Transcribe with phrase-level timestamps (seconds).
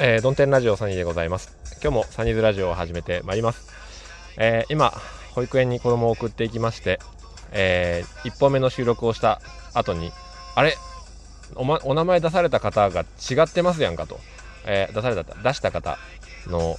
[0.00, 1.56] えー、ドンテンラジオサニーでございます。
[1.80, 3.72] 今日もサニーズラジオを始めてまいります。
[4.36, 4.92] えー、今、
[5.34, 6.98] 保育園に子供を送っていきまして、
[7.52, 9.40] えー、1本目の収録をした
[9.72, 10.10] 後に、
[10.56, 10.74] あれ？
[11.54, 14.18] お,、ま、お名前出された方が違ってますやんかと、
[14.66, 15.96] えー、出された、出した方
[16.48, 16.76] の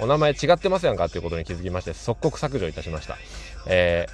[0.00, 3.16] お名前違ってますやんかということに気づきまして、即刻削除いたしました。
[3.66, 4.06] え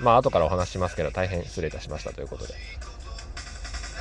[0.00, 2.52] ー、まあ、後からお話しますけど、大変失礼いたしましたということで。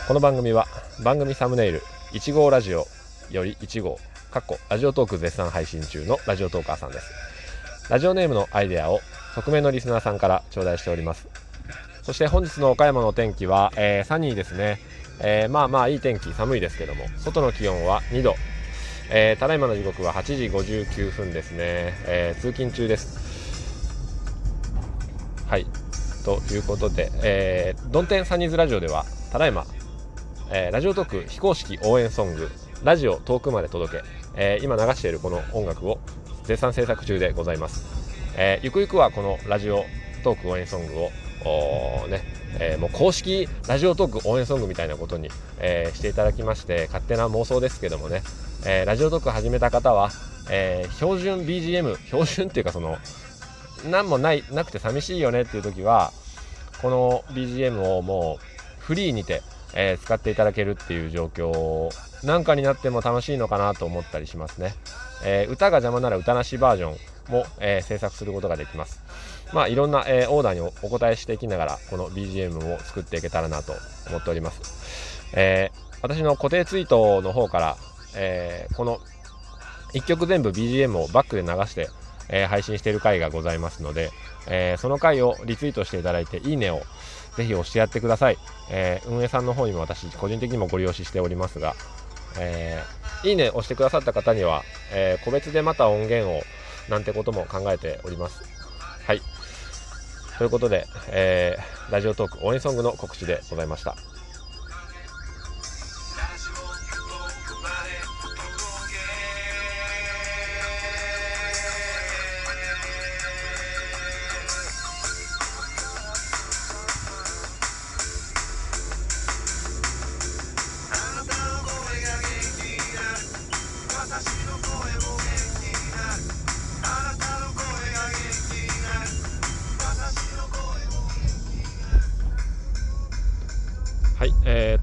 [0.09, 0.67] この番組は、
[1.05, 2.85] 番組サムネイル、1号ラジオ
[3.33, 3.99] より1号、
[4.31, 7.11] かっこラジオトーク絶賛配信中のラジオトーカーさんです。
[7.89, 9.01] ラジオネームのアイデアを
[9.33, 11.27] 匿名のリスナーさんから頂戴しております。
[12.03, 14.79] そして本日の岡山の天気は、えー、サニーですね。
[15.19, 18.35] えー、まあまあいい天気、寒いですけども、外の気温は2度。
[19.09, 21.93] えー、ただいまの時刻は8時59分ですね。
[22.05, 23.17] えー、通勤中です。
[25.47, 25.65] はい。
[26.23, 29.65] ということで、えー、ドンテンサニーズラジオでは、ただいま、
[30.51, 32.51] えー、ラジオトーク非公式応援ソング、
[32.83, 34.03] ラジオ遠くまで届け、
[34.35, 35.99] えー、今流しているこの音楽を
[36.43, 37.85] 絶賛制作中でございます、
[38.35, 39.85] えー、ゆくゆくはこのラジオ
[40.21, 42.23] トーク応援ソングをね、
[42.59, 48.21] えー、もう公式ラジオトーク応援ソングみたいなことに、えー、していただきまして勝手な妄想ですけどもね、
[48.65, 50.09] えー、ラジオトーク始めた方は、
[50.49, 52.97] え標準 BGM 標準っていうかその
[53.89, 56.11] 何もないなくて寂しいよねっていう時は
[56.81, 59.41] この BGM をもうフリーにて、
[59.75, 61.89] え使っていただけるっていう状況
[62.25, 64.73] なんかになっても楽しいのかなと思ったりしますね。
[65.25, 69.01] えー、歌が邪魔なら歌なしバージョンも、えー、制作することができます。
[69.53, 73.73] まあ、いろんな、え、オーダーにお答えしていきながら、この BGM を作っていけたらなと
[74.09, 75.29] 思っております。
[75.35, 75.71] え
[76.01, 77.77] 私の固定ツイートの方から、
[78.15, 78.99] えこの
[79.93, 81.89] 1曲全部 BGM をバックで流して、
[82.29, 84.11] え配信している回がございますので、
[84.47, 86.81] えその回をリツイートしていただいて、いいねを
[87.35, 88.37] ぜひ押してやってください。
[88.69, 91.75] え運営さんの方にも私、個人的にもご利用ししておりますが、
[92.37, 92.81] え、
[93.23, 96.41] いいねを押してくださった方には、え、個別でまた音源を
[96.89, 98.43] なんてことも考えております。
[99.05, 99.21] はい。
[100.37, 103.95] ということで、えー、ラジオトーク応援ソングの告知でございました。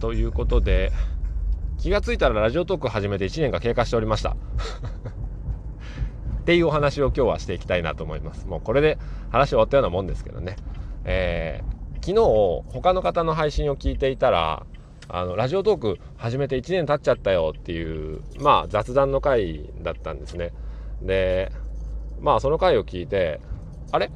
[0.00, 0.90] ということで
[1.78, 4.36] 気がついたらラジオトーク始めて1年が経過しておりました。
[6.40, 8.48] っていうお話を今日はしていきたいなと思います。
[8.48, 8.98] もうこれで
[9.30, 10.56] 話終わったようなもんですけどね。
[11.04, 14.66] えー、昨日他の方の配信を聞いていたら
[15.08, 20.52] あのラジオトーク始めて1年経っちゃったよっていうまあ雑談の回だったんですね。
[21.02, 21.52] で
[22.20, 23.40] まあその回を聞いて
[23.92, 24.10] あれ？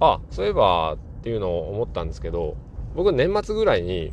[0.00, 2.56] あそういえばっていうのを思ったんですけど
[2.94, 4.12] 僕年末ぐらいに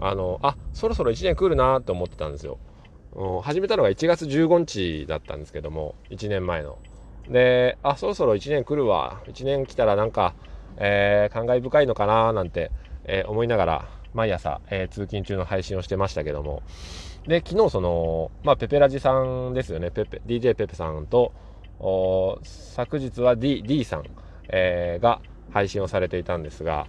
[0.00, 2.58] あのあそろそろ1年来るなと思ってたんですよ、
[3.14, 6.78] うん、始めたのが1月15日だったんですけども1年前の。
[7.28, 9.22] であそろそろ1年来るわ。
[9.26, 10.34] 1年来たらなんか、
[10.76, 12.70] えー、感慨深いのかななんて、
[13.04, 16.62] えー、思いながら毎朝、えー、通勤中の配信をしてましたけども。
[17.26, 19.90] で昨日その、まあ、ペペラジさんですよね。
[19.90, 21.32] ペペ DJ ペペさんと
[21.78, 24.04] 昨日は D, D さん、
[24.48, 26.86] えー、が配信をされていたんですが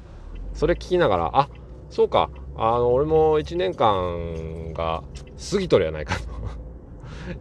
[0.53, 1.49] それ聞きながらあ
[1.89, 2.29] そうか。
[2.57, 5.03] あの俺も1年間が
[5.51, 6.35] 過ぎとるやないかと。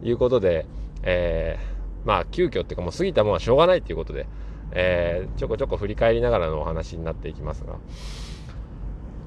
[0.03, 0.65] いうことで、
[1.03, 4.27] えー、まあ急遽っていうかもう過ぎたものはしょうがないっていうことで、
[4.71, 7.75] えー、ちょこちょこ振り返りながらのお話になっていきますが。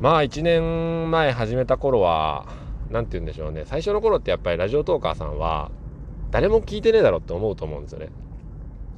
[0.01, 2.47] まあ1年前始めた頃は
[2.91, 3.63] 何て言うんでしょうね。
[3.65, 5.71] 最初の頃ってやっぱりラジオトーカーさんは
[6.31, 8.11] 誰も聞いてねえだろって思うと思うんですよね。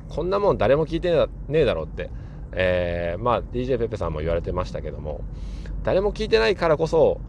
[0.09, 2.11] こんなもん誰も聞いてねえだろって
[2.53, 5.21] えー、まあ DJ ペペさんも言われてましたけども。
[5.83, 7.21] 誰も聞いてないからこそ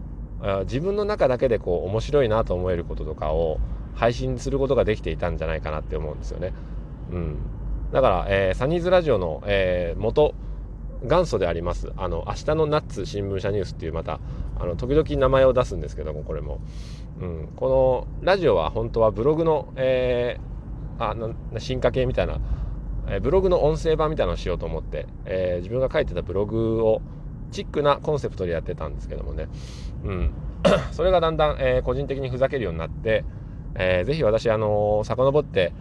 [0.62, 3.60] 自分の中だけでこう面白いなと思えることとかを
[3.94, 6.54] 配信することができていたんじゃないかなって思うんですよね。
[7.12, 7.38] うん、
[7.92, 10.34] だから、えー、サニーズラジオの、えー、元
[11.04, 14.20] 元祖でありますあの明日のナッツ新聞社ニュースっていうまた
[14.60, 16.60] あの時々名前を出すんですけどもこれも、
[17.20, 22.40] うん、このラジオは本当はブログの、えー、あな進化系みたいな
[23.10, 27.02] えブログの音声版みたいなのをしようと思って、えー、自分が書いてたブログを
[27.52, 29.48] チックなコンセプトでやってたんですけどもね、
[30.04, 30.32] うん、
[30.92, 33.24] それがだんだん、えー、個人的にふざけるようになって、
[33.76, 35.74] えー、ぜひ私、あのー、遡って、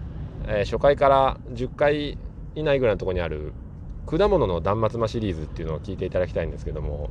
[0.47, 2.19] えー、初回から10回
[2.55, 3.53] 以内ぐらいのところにある
[4.07, 7.11] 果物の断末魔シリーズっていうのを聞いていただきたいんですけども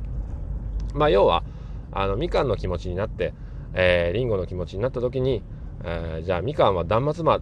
[0.94, 1.42] まあ要は
[1.92, 3.32] あのみかんの気持ちになって、
[3.72, 5.42] えー、リンゴの気持ちになった時に
[5.84, 7.40] えー、じゃあみかんは断末魔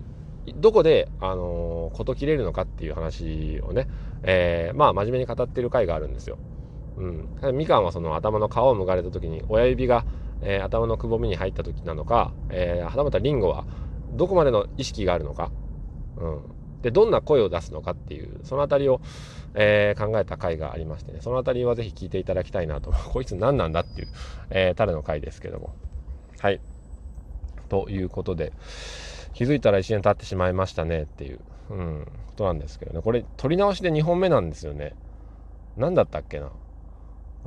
[0.56, 3.86] どこで、あのー、事切れるのかっていう話をね、
[4.22, 6.38] えー、まあ真面目に語ってる回があるんですよ。
[6.98, 10.04] うん、みかんはその頭の皮を剥がれた時に親指が、
[10.42, 13.64] えー、頭のくぼみに入った時なのか、えー、はたまたリンゴは
[14.12, 15.50] どこまでの意識があるのか、
[16.16, 16.42] うん、
[16.82, 19.00] でどんな声を出すのかっていうその辺りを、
[19.54, 21.20] えー、考えた回がありましてね。
[21.20, 22.92] その辺りは是非聞いていただきたいなと。
[23.12, 24.08] こいつ何なんだっていう、
[24.50, 25.74] えー、ただの回ですけども。
[26.38, 26.60] はい。
[27.68, 28.52] ということで
[29.34, 31.40] 気づいたら1年経ってしまいましたねっていう、
[31.70, 33.02] うん、ことなんですけどね。
[33.02, 34.94] これ撮り直しで2本目なんですよね。
[35.76, 36.50] 何だったっけな。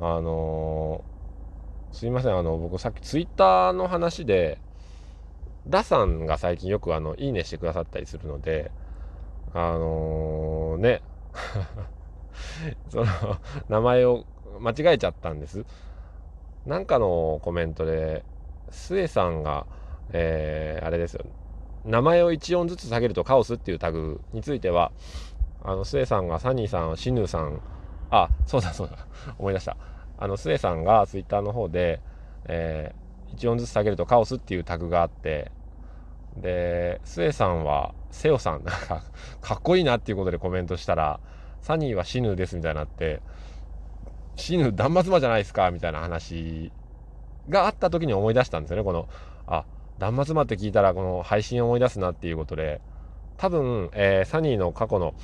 [0.00, 2.36] あのー、すいません。
[2.36, 4.58] あの僕さっきツイッターの話で
[5.68, 8.70] ダさんが最近よくあのいいねしてくださったりするので
[9.54, 11.02] あのー、ね。
[12.88, 13.06] その
[13.68, 14.24] 名前を
[14.60, 15.64] 間違えちゃったんです。
[16.66, 18.24] なんかのコメントで
[18.70, 19.66] スエさんが、
[20.12, 21.24] えー、あれですよ。
[21.84, 24.92] 名前を1音ずつ下げるとカオスっていうタグについては
[25.64, 27.60] あのスエさんがサニーさんシヌーさん
[28.12, 28.96] あそうだそうだ。
[29.38, 29.76] 思い出した。
[30.18, 32.00] あのスエさんがツイッターの方で、
[32.44, 35.50] えー、1音ずつ下げるとカオスっていうタグがあって
[36.36, 39.02] でスエさんはセオさんなんか
[39.40, 41.18] かっこいいなっていうことでコメントしたら
[41.60, 43.20] サニーは死ぬですみたいになって
[44.36, 46.70] 死ぬ断末魔じゃないですかみたいな話
[47.48, 49.08] があった時に思い出したんですよねこの
[49.46, 49.64] あ
[49.98, 52.80] 断末魔って聞いたらこの配信を思い出すなっていうことで。
[53.42, 55.14] 多分、えー、サニーの過去の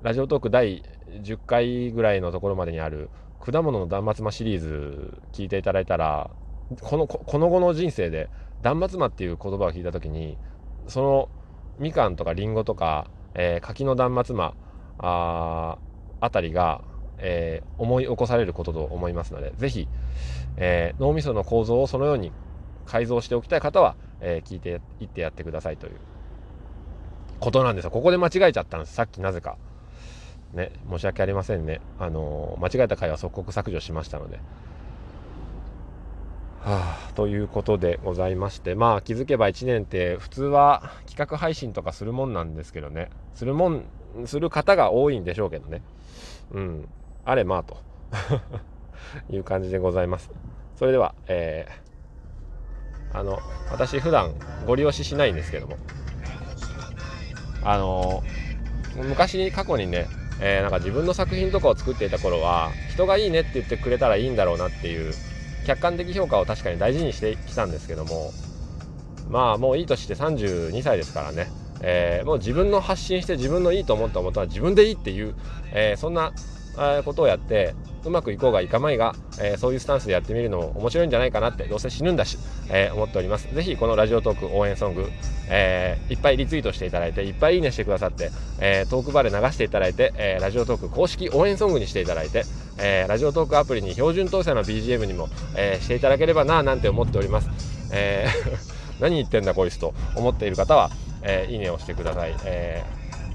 [0.00, 0.84] ラジオトーク第
[1.22, 3.10] 10回ぐらいのところまでにある
[3.40, 6.30] 果物の断末魔シリーズ聞いていただいたら
[6.82, 8.30] このこの後の人生で
[8.62, 10.38] 断末魔っていう言葉を聞いた時に
[10.86, 11.28] その
[11.80, 14.54] みかんとかりんごとか、えー、柿の断末魔
[14.98, 15.78] あ
[16.20, 16.82] あたりが、
[17.18, 19.88] えー、思い起こされることと思いますので是非、
[20.58, 22.30] えー、脳みその構造をそのように
[22.86, 25.96] 改造しておきたい方は、え聞いていってやってくださいという
[27.38, 27.90] ことなんですよ。
[27.90, 28.94] ここで間違えちゃったんです。
[28.94, 29.58] さっきなぜか。
[30.52, 31.80] ね申し訳ありませんね。
[31.98, 34.40] あの間違えた回は即刻削除しましたので。
[36.60, 38.74] はあ、ということでございまして。
[38.74, 43.10] まあ気づけば1年って普通は企画配信とかするもんなんですけどね。
[43.34, 43.84] するもん
[44.26, 45.82] する方が多いんでしょうけどね。
[46.52, 46.88] うん。
[47.24, 47.76] あれまあと。
[49.30, 50.30] いう感じでございます。
[50.76, 53.38] それではえー、あの
[53.70, 54.34] 私普段
[54.66, 55.76] ご利用ししないんですけども。
[57.64, 58.22] あの
[58.96, 60.06] 昔過去にね
[60.40, 65.12] えー、なんか自分の作品とかを作っていた頃は人がいいねって言ってくれたらいいんだろうなっていう
[65.66, 68.32] 客観的評価を確かに大事にしてきたんですけども
[69.28, 71.50] まあもういい年して32歳ですからね、
[71.82, 75.34] えー、もう自分の発信して自分のいいと思ったことは自分でいいっていう、
[75.72, 76.32] えー、そんな
[77.04, 77.74] ことをやって
[78.04, 82.38] うまくいこうがいかまいが、えー、そういうスタンスでやってみるのも面白いんじゃないかなってどうせ死ぬんだし、
[82.70, 83.52] えー、思っております。
[83.54, 85.06] ぜひこのラジオトーク応援ソング、
[85.50, 88.30] えー、いっぱいリツイートしていただいていっぱいいいねしてくださって、
[88.60, 92.44] えトークバーで流していただいて、えラジオトーク公式応援ソングにしていただいて、
[92.78, 97.48] えラジオトークアプリに標準搭載の BGM にも、えしていただければななんて思っております、
[97.92, 98.26] え
[99.00, 100.90] 何言ってんだこいつと思っている方は、
[101.22, 102.84] えいいねをしてください、え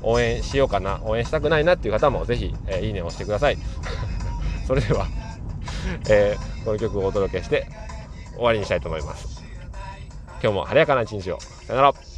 [0.04, 3.58] 応援しようかな応援したくないなっていう方もぜひ、えいいねを押してください。
[4.68, 5.08] それでは、
[6.10, 7.68] えー、この曲をお届けして
[8.36, 9.44] 終わりにしたいと思います。
[10.42, 11.40] 今日も晴れやかな一日を。
[11.40, 12.13] さよなら。